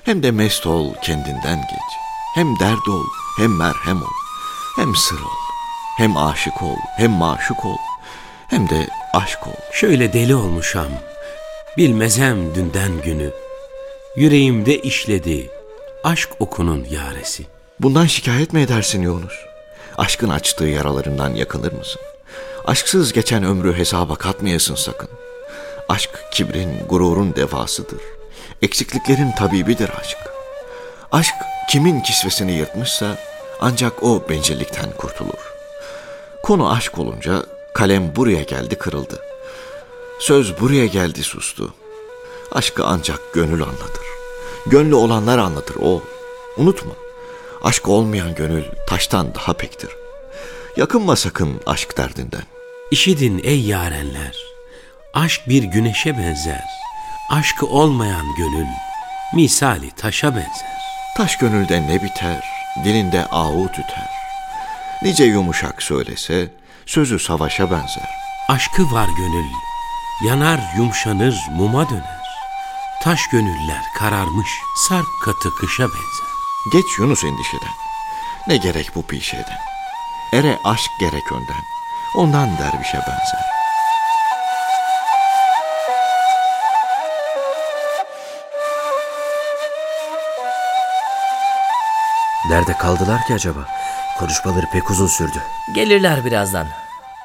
hem 0.03 0.23
de 0.23 0.31
mest 0.31 0.65
ol 0.65 0.93
kendinden 1.01 1.57
geç. 1.57 1.91
Hem 2.35 2.59
dert 2.59 2.87
ol, 2.87 3.03
hem 3.37 3.57
merhem 3.57 4.01
ol, 4.01 4.15
hem 4.75 4.95
sır 4.95 5.19
ol, 5.19 5.39
hem 5.97 6.17
aşık 6.17 6.61
ol, 6.61 6.77
hem 6.97 7.11
maşuk 7.11 7.65
ol, 7.65 7.77
hem 8.49 8.69
de 8.69 8.87
aşk 9.13 9.47
ol. 9.47 9.61
Şöyle 9.71 10.13
deli 10.13 10.35
olmuşam, 10.35 10.89
bilmezem 11.77 12.55
dünden 12.55 13.01
günü. 13.01 13.31
Yüreğimde 14.15 14.79
işledi 14.79 15.49
aşk 16.03 16.29
okunun 16.39 16.87
yaresi. 16.89 17.45
Bundan 17.79 18.05
şikayet 18.05 18.53
mi 18.53 18.61
edersin 18.61 19.01
Yunus? 19.01 19.52
Aşkın 19.97 20.29
açtığı 20.29 20.65
yaralarından 20.65 21.35
yakınır 21.35 21.71
mısın? 21.71 22.01
Aşksız 22.65 23.13
geçen 23.13 23.43
ömrü 23.43 23.73
hesaba 23.73 24.15
katmayasın 24.15 24.75
sakın. 24.75 25.09
Aşk 25.89 26.09
kibrin, 26.31 26.79
gururun 26.89 27.35
devasıdır. 27.35 28.01
Eksikliklerin 28.61 29.31
tabibidir 29.31 29.89
aşk. 29.99 30.17
Aşk 31.11 31.35
kimin 31.69 32.01
kisvesini 32.01 32.51
yırtmışsa 32.51 33.17
ancak 33.61 34.03
o 34.03 34.29
bencillikten 34.29 34.91
kurtulur. 34.97 35.53
Konu 36.43 36.71
aşk 36.71 36.99
olunca 36.99 37.43
kalem 37.73 38.15
buraya 38.15 38.43
geldi 38.43 38.75
kırıldı. 38.75 39.21
Söz 40.19 40.59
buraya 40.59 40.85
geldi 40.85 41.23
sustu. 41.23 41.73
Aşkı 42.51 42.85
ancak 42.85 43.19
gönül 43.33 43.63
anlatır. 43.63 44.05
Gönlü 44.65 44.95
olanlar 44.95 45.37
anlatır 45.37 45.75
o. 45.81 46.01
Unutma. 46.57 46.91
Aşk 47.63 47.89
olmayan 47.89 48.35
gönül 48.35 48.63
taştan 48.87 49.35
daha 49.35 49.53
pektir. 49.53 49.89
Yakınma 50.77 51.15
sakın 51.15 51.61
aşk 51.65 51.97
derdinden. 51.97 52.43
İşidin 52.91 53.41
ey 53.43 53.61
yarenler, 53.61 54.37
aşk 55.13 55.41
bir 55.49 55.63
güneşe 55.63 56.17
benzer. 56.17 56.63
Aşkı 57.29 57.65
olmayan 57.65 58.35
gönül, 58.37 58.67
misali 59.35 59.91
taşa 59.91 60.35
benzer. 60.35 60.77
Taş 61.17 61.37
gönülde 61.37 61.87
ne 61.87 62.03
biter, 62.03 62.43
dilinde 62.83 63.25
ağu 63.25 63.67
tüter. 63.67 64.09
Nice 65.03 65.23
yumuşak 65.23 65.83
söylese, 65.83 66.47
sözü 66.85 67.19
savaşa 67.19 67.71
benzer. 67.71 68.09
Aşkı 68.49 68.91
var 68.91 69.07
gönül, 69.17 69.49
yanar 70.27 70.59
yumşanır 70.77 71.35
muma 71.51 71.89
döner. 71.89 72.23
Taş 73.03 73.19
gönüller 73.31 73.83
kararmış, 73.99 74.49
sarp 74.89 75.07
katı 75.25 75.49
kışa 75.59 75.83
benzer. 75.83 76.32
Geç 76.71 76.99
Yunus 76.99 77.23
endişeden. 77.23 77.73
Ne 78.47 78.57
gerek 78.57 78.91
bu 78.95 79.03
pişeden? 79.03 79.59
Ere 80.33 80.59
aşk 80.63 80.91
gerek 80.99 81.31
önden. 81.31 81.63
Ondan 82.15 82.57
dervişe 82.57 82.97
benzer. 82.97 83.43
Nerede 92.49 92.73
kaldılar 92.73 93.25
ki 93.27 93.33
acaba? 93.33 93.67
Konuşmaları 94.19 94.65
pek 94.73 94.91
uzun 94.91 95.07
sürdü. 95.07 95.43
Gelirler 95.75 96.25
birazdan. 96.25 96.67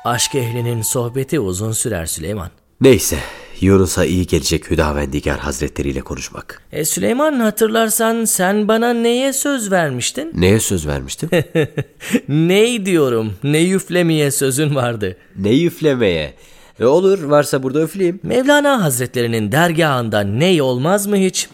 Aşk 0.05 0.35
ehlinin 0.35 0.83
sohbeti 0.83 1.41
uzun 1.41 1.73
sürer 1.73 2.07
Süleyman. 2.07 2.51
Neyse, 2.81 3.19
Yunus'a 3.63 4.05
iyi 4.05 4.27
gelecek 4.27 4.71
Hüdavendigar 4.71 5.39
Hazretleri 5.39 5.89
ile 5.89 6.01
konuşmak. 6.01 6.63
E 6.73 6.85
Süleyman 6.85 7.41
hatırlarsan 7.41 8.25
sen 8.25 8.69
bana 8.69 8.93
neye 8.93 9.33
söz 9.33 9.71
vermiştin? 9.71 10.31
Neye 10.35 10.61
söz 10.61 10.87
vermiştim? 10.87 11.31
Ney 12.29 12.87
diyorum, 12.87 13.35
ne 13.45 13.59
yüflemeye 13.59 14.31
sözün 14.31 14.75
vardı. 14.75 15.17
ne 15.37 15.63
üflemeye? 15.63 16.35
E 16.81 16.85
olur, 16.85 17.23
varsa 17.23 17.63
burada 17.63 17.83
üfleyeyim. 17.83 18.21
Mevlana 18.23 18.83
Hazretlerinin 18.83 19.53
dergahında 19.53 20.21
ney 20.21 20.63
olmaz 20.63 21.07
mı 21.07 21.17
hiç? 21.17 21.49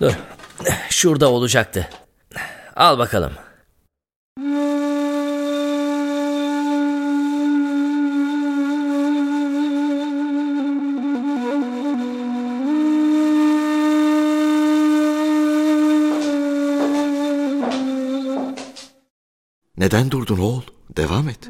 Dur, 0.00 0.12
şurada 0.90 1.30
olacaktı. 1.30 1.88
Al 2.76 2.98
bakalım. 2.98 3.32
Neden 19.86 20.10
durdun 20.10 20.38
oğul? 20.38 20.62
Devam 20.96 21.28
et. 21.28 21.48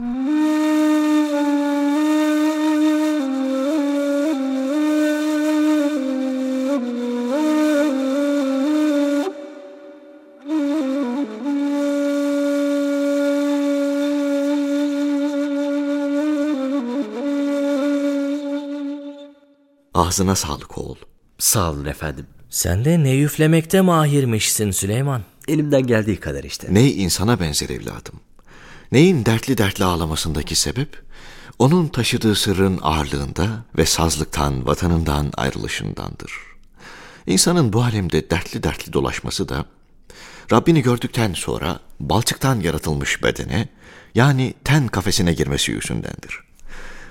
Ağzına 19.94 20.36
sağlık 20.36 20.78
oğul. 20.78 20.96
Sağ 21.38 21.70
olun 21.70 21.84
efendim. 21.84 22.26
Sen 22.50 22.84
de 22.84 23.02
ne 23.02 23.10
yüflemekte 23.10 23.80
mahirmişsin 23.80 24.70
Süleyman. 24.70 25.22
Elimden 25.48 25.86
geldiği 25.86 26.20
kadar 26.20 26.44
işte. 26.44 26.74
Ney 26.74 27.02
insana 27.04 27.40
benzer 27.40 27.68
evladım. 27.68 28.20
Neyin 28.92 29.24
dertli 29.24 29.58
dertli 29.58 29.84
ağlamasındaki 29.84 30.54
sebep? 30.54 31.02
Onun 31.58 31.88
taşıdığı 31.88 32.34
sırrın 32.34 32.78
ağırlığında 32.82 33.64
ve 33.78 33.86
sazlıktan, 33.86 34.66
vatanından 34.66 35.32
ayrılışındandır. 35.36 36.32
İnsanın 37.26 37.72
bu 37.72 37.82
alemde 37.82 38.30
dertli 38.30 38.62
dertli 38.62 38.92
dolaşması 38.92 39.48
da, 39.48 39.64
Rabbini 40.52 40.82
gördükten 40.82 41.32
sonra 41.32 41.80
balçıktan 42.00 42.60
yaratılmış 42.60 43.22
bedene, 43.22 43.68
yani 44.14 44.54
ten 44.64 44.88
kafesine 44.88 45.32
girmesi 45.32 45.72
yüzündendir. 45.72 46.40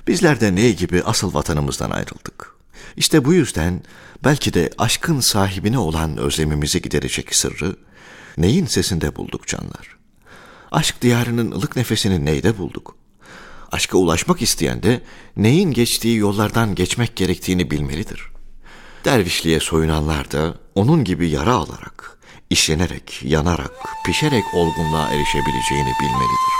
Bizler 0.08 0.42
de 0.42 0.56
ney 0.56 0.76
gibi 0.76 1.04
asıl 1.04 1.34
vatanımızdan 1.34 1.92
ayrıldık. 1.92 2.56
İşte 2.98 3.26
bu 3.26 3.34
yüzden 3.34 3.84
belki 4.24 4.54
de 4.54 4.70
aşkın 4.78 5.20
sahibine 5.20 5.78
olan 5.78 6.18
özlemimizi 6.18 6.82
giderecek 6.82 7.36
sırrı, 7.36 7.76
neyin 8.38 8.66
sesinde 8.66 9.16
bulduk 9.16 9.48
canlar. 9.48 9.95
Aşk 10.72 11.02
diyarının 11.02 11.52
ılık 11.52 11.76
nefesini 11.76 12.26
neyde 12.26 12.58
bulduk? 12.58 12.96
Aşka 13.72 13.98
ulaşmak 13.98 14.42
isteyen 14.42 14.84
de 14.84 15.02
neyin 15.38 15.72
geçtiği 15.72 16.18
yollardan 16.18 16.76
geçmek 16.76 17.16
gerektiğini 17.16 17.72
bilmelidir. 17.72 18.24
Dervişliğe 19.06 19.60
soyunanlar 19.60 20.32
da 20.32 20.54
onun 20.76 21.04
gibi 21.04 21.30
yara 21.30 21.54
alarak, 21.54 22.20
işlenerek, 22.50 23.22
yanarak, 23.24 23.72
pişerek 24.06 24.44
olgunluğa 24.54 25.08
erişebileceğini 25.08 25.94
bilmelidir. 26.02 26.56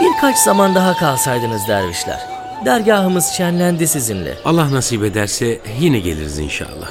Birkaç 0.00 0.38
zaman 0.38 0.74
daha 0.74 0.96
kalsaydınız 0.96 1.68
dervişler. 1.68 2.37
Dergahımız 2.64 3.26
şenlendi 3.26 3.88
sizinle. 3.88 4.38
Allah 4.44 4.72
nasip 4.72 5.04
ederse 5.04 5.60
yine 5.80 5.98
geliriz 5.98 6.38
inşallah. 6.38 6.88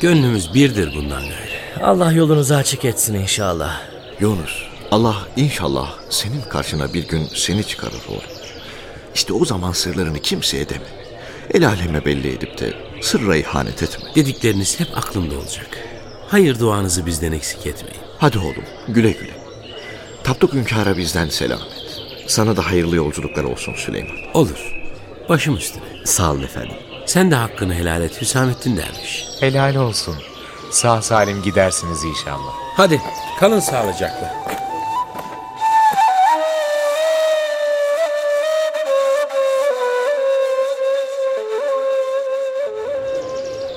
Gönlümüz 0.00 0.54
birdir 0.54 0.94
bundan 0.96 1.22
gayrı. 1.22 1.84
Allah 1.84 2.12
yolunuzu 2.12 2.54
açık 2.54 2.84
etsin 2.84 3.14
inşallah. 3.14 3.80
Yunus, 4.20 4.62
Allah 4.90 5.16
inşallah 5.36 5.94
senin 6.10 6.40
karşına 6.42 6.94
bir 6.94 7.08
gün 7.08 7.28
seni 7.34 7.64
çıkarır 7.64 8.02
oğlum. 8.08 8.20
İşte 9.14 9.32
o 9.32 9.44
zaman 9.44 9.72
sırlarını 9.72 10.18
kimseye 10.18 10.68
deme. 10.68 10.86
El 11.54 11.68
aleme 11.68 12.04
belli 12.04 12.32
edip 12.34 12.58
de 12.60 12.74
sırra 13.02 13.36
ihanet 13.36 13.82
etme. 13.82 14.04
Dedikleriniz 14.14 14.80
hep 14.80 14.88
aklımda 14.98 15.38
olacak. 15.38 15.78
Hayır 16.28 16.58
duanızı 16.58 17.06
bizden 17.06 17.32
eksik 17.32 17.66
etmeyin. 17.66 18.00
Hadi 18.18 18.38
oğlum, 18.38 18.64
güle 18.88 19.10
güle. 19.10 19.30
Tapduk 20.24 20.54
hünkâra 20.54 20.96
bizden 20.96 21.28
selamet. 21.28 21.66
Sana 22.26 22.56
da 22.56 22.66
hayırlı 22.70 22.96
yolculuklar 22.96 23.44
olsun 23.44 23.74
Süleyman. 23.74 24.16
Olur. 24.34 24.79
Başım 25.28 25.56
üstüne. 25.56 25.82
Sağ 26.04 26.30
olun 26.32 26.42
efendim. 26.42 26.76
Sen 27.06 27.30
de 27.30 27.34
hakkını 27.34 27.74
helal 27.74 28.02
et 28.02 28.20
Hüsamettin 28.20 28.76
derviş. 28.76 29.26
Helal 29.40 29.74
olsun. 29.74 30.16
Sağ 30.70 31.02
salim 31.02 31.42
gidersiniz 31.42 32.04
inşallah. 32.04 32.52
Hadi 32.76 33.00
kalın 33.40 33.60
sağlıcakla. 33.60 34.34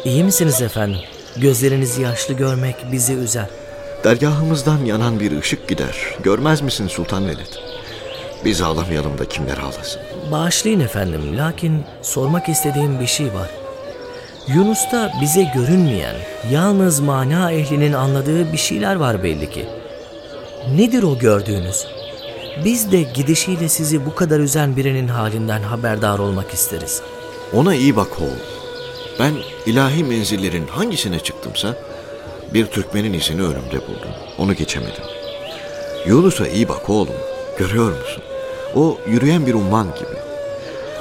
İyi 0.06 0.24
misiniz 0.24 0.62
efendim? 0.62 1.00
Gözlerinizi 1.38 2.02
yaşlı 2.02 2.34
görmek 2.34 2.76
bizi 2.92 3.14
üzer. 3.14 3.48
Dergahımızdan 4.04 4.86
yanan 4.86 5.20
bir 5.20 5.40
ışık 5.40 5.68
gider. 5.68 5.98
Görmez 6.24 6.62
misin 6.62 6.88
Sultan 6.88 7.28
Velid? 7.28 7.73
Biz 8.46 8.62
ağlamayalım 8.62 9.18
da 9.18 9.26
kimler 9.26 9.58
ağlasın. 9.58 10.02
Bağışlayın 10.32 10.80
efendim, 10.80 11.38
lakin 11.38 11.84
sormak 12.02 12.50
istediğim 12.50 13.00
bir 13.00 13.08
şey 13.08 13.26
var. 13.26 13.50
Yunus'ta 14.48 15.12
bize 15.22 15.44
görünmeyen, 15.56 16.16
yalnız 16.52 17.00
mana 17.00 17.52
ehlinin 17.52 17.94
anladığı 17.94 18.54
bir 18.54 18.58
şeyler 18.58 18.96
var 18.96 19.24
belli 19.24 19.50
ki. 19.50 19.66
Nedir 20.76 21.04
o 21.04 21.18
gördüğünüz? 21.18 21.88
Biz 22.66 22.92
de 22.92 23.02
gidişiyle 23.02 23.70
sizi 23.70 24.06
bu 24.06 24.16
kadar 24.16 24.40
üzen 24.40 24.76
birinin 24.76 25.08
halinden 25.08 25.62
haberdar 25.62 26.20
olmak 26.20 26.54
isteriz. 26.54 27.02
Ona 27.54 27.76
iyi 27.76 27.96
bak 27.96 28.22
oğul. 28.22 28.40
Ben 29.20 29.34
ilahi 29.66 30.04
menzillerin 30.04 30.68
hangisine 30.68 31.20
çıktımsa 31.20 31.76
bir 32.54 32.66
Türkmenin 32.66 33.14
izini 33.14 33.42
önümde 33.42 33.88
buldum. 33.88 34.12
Onu 34.38 34.54
geçemedim. 34.54 35.04
Yunus'a 36.08 36.48
iyi 36.48 36.70
bak 36.70 36.90
oğlum. 36.90 37.16
Görüyor 37.58 37.92
musun? 38.00 38.24
O 38.76 38.98
yürüyen 39.08 39.46
bir 39.48 39.54
umman 39.54 39.88
gibi. 39.96 40.18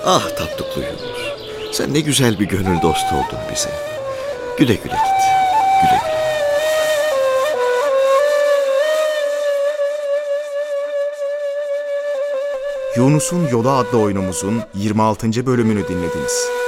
Ah 0.04 0.28
tatlıklı 0.36 0.82
Yunus. 0.82 1.32
Sen 1.72 1.94
ne 1.94 2.00
güzel 2.00 2.40
bir 2.40 2.44
gönül 2.48 2.82
dostu 2.82 3.16
oldun 3.16 3.38
bize. 3.52 3.70
Güle 4.58 4.74
güle 4.74 4.92
git. 4.92 5.22
Güle 5.82 6.00
güle. 6.04 6.22
Yunus'un 12.96 13.48
Yolu 13.48 13.70
adlı 13.70 13.98
oyunumuzun 13.98 14.62
26. 14.74 15.46
bölümünü 15.46 15.88
dinlediniz. 15.88 16.61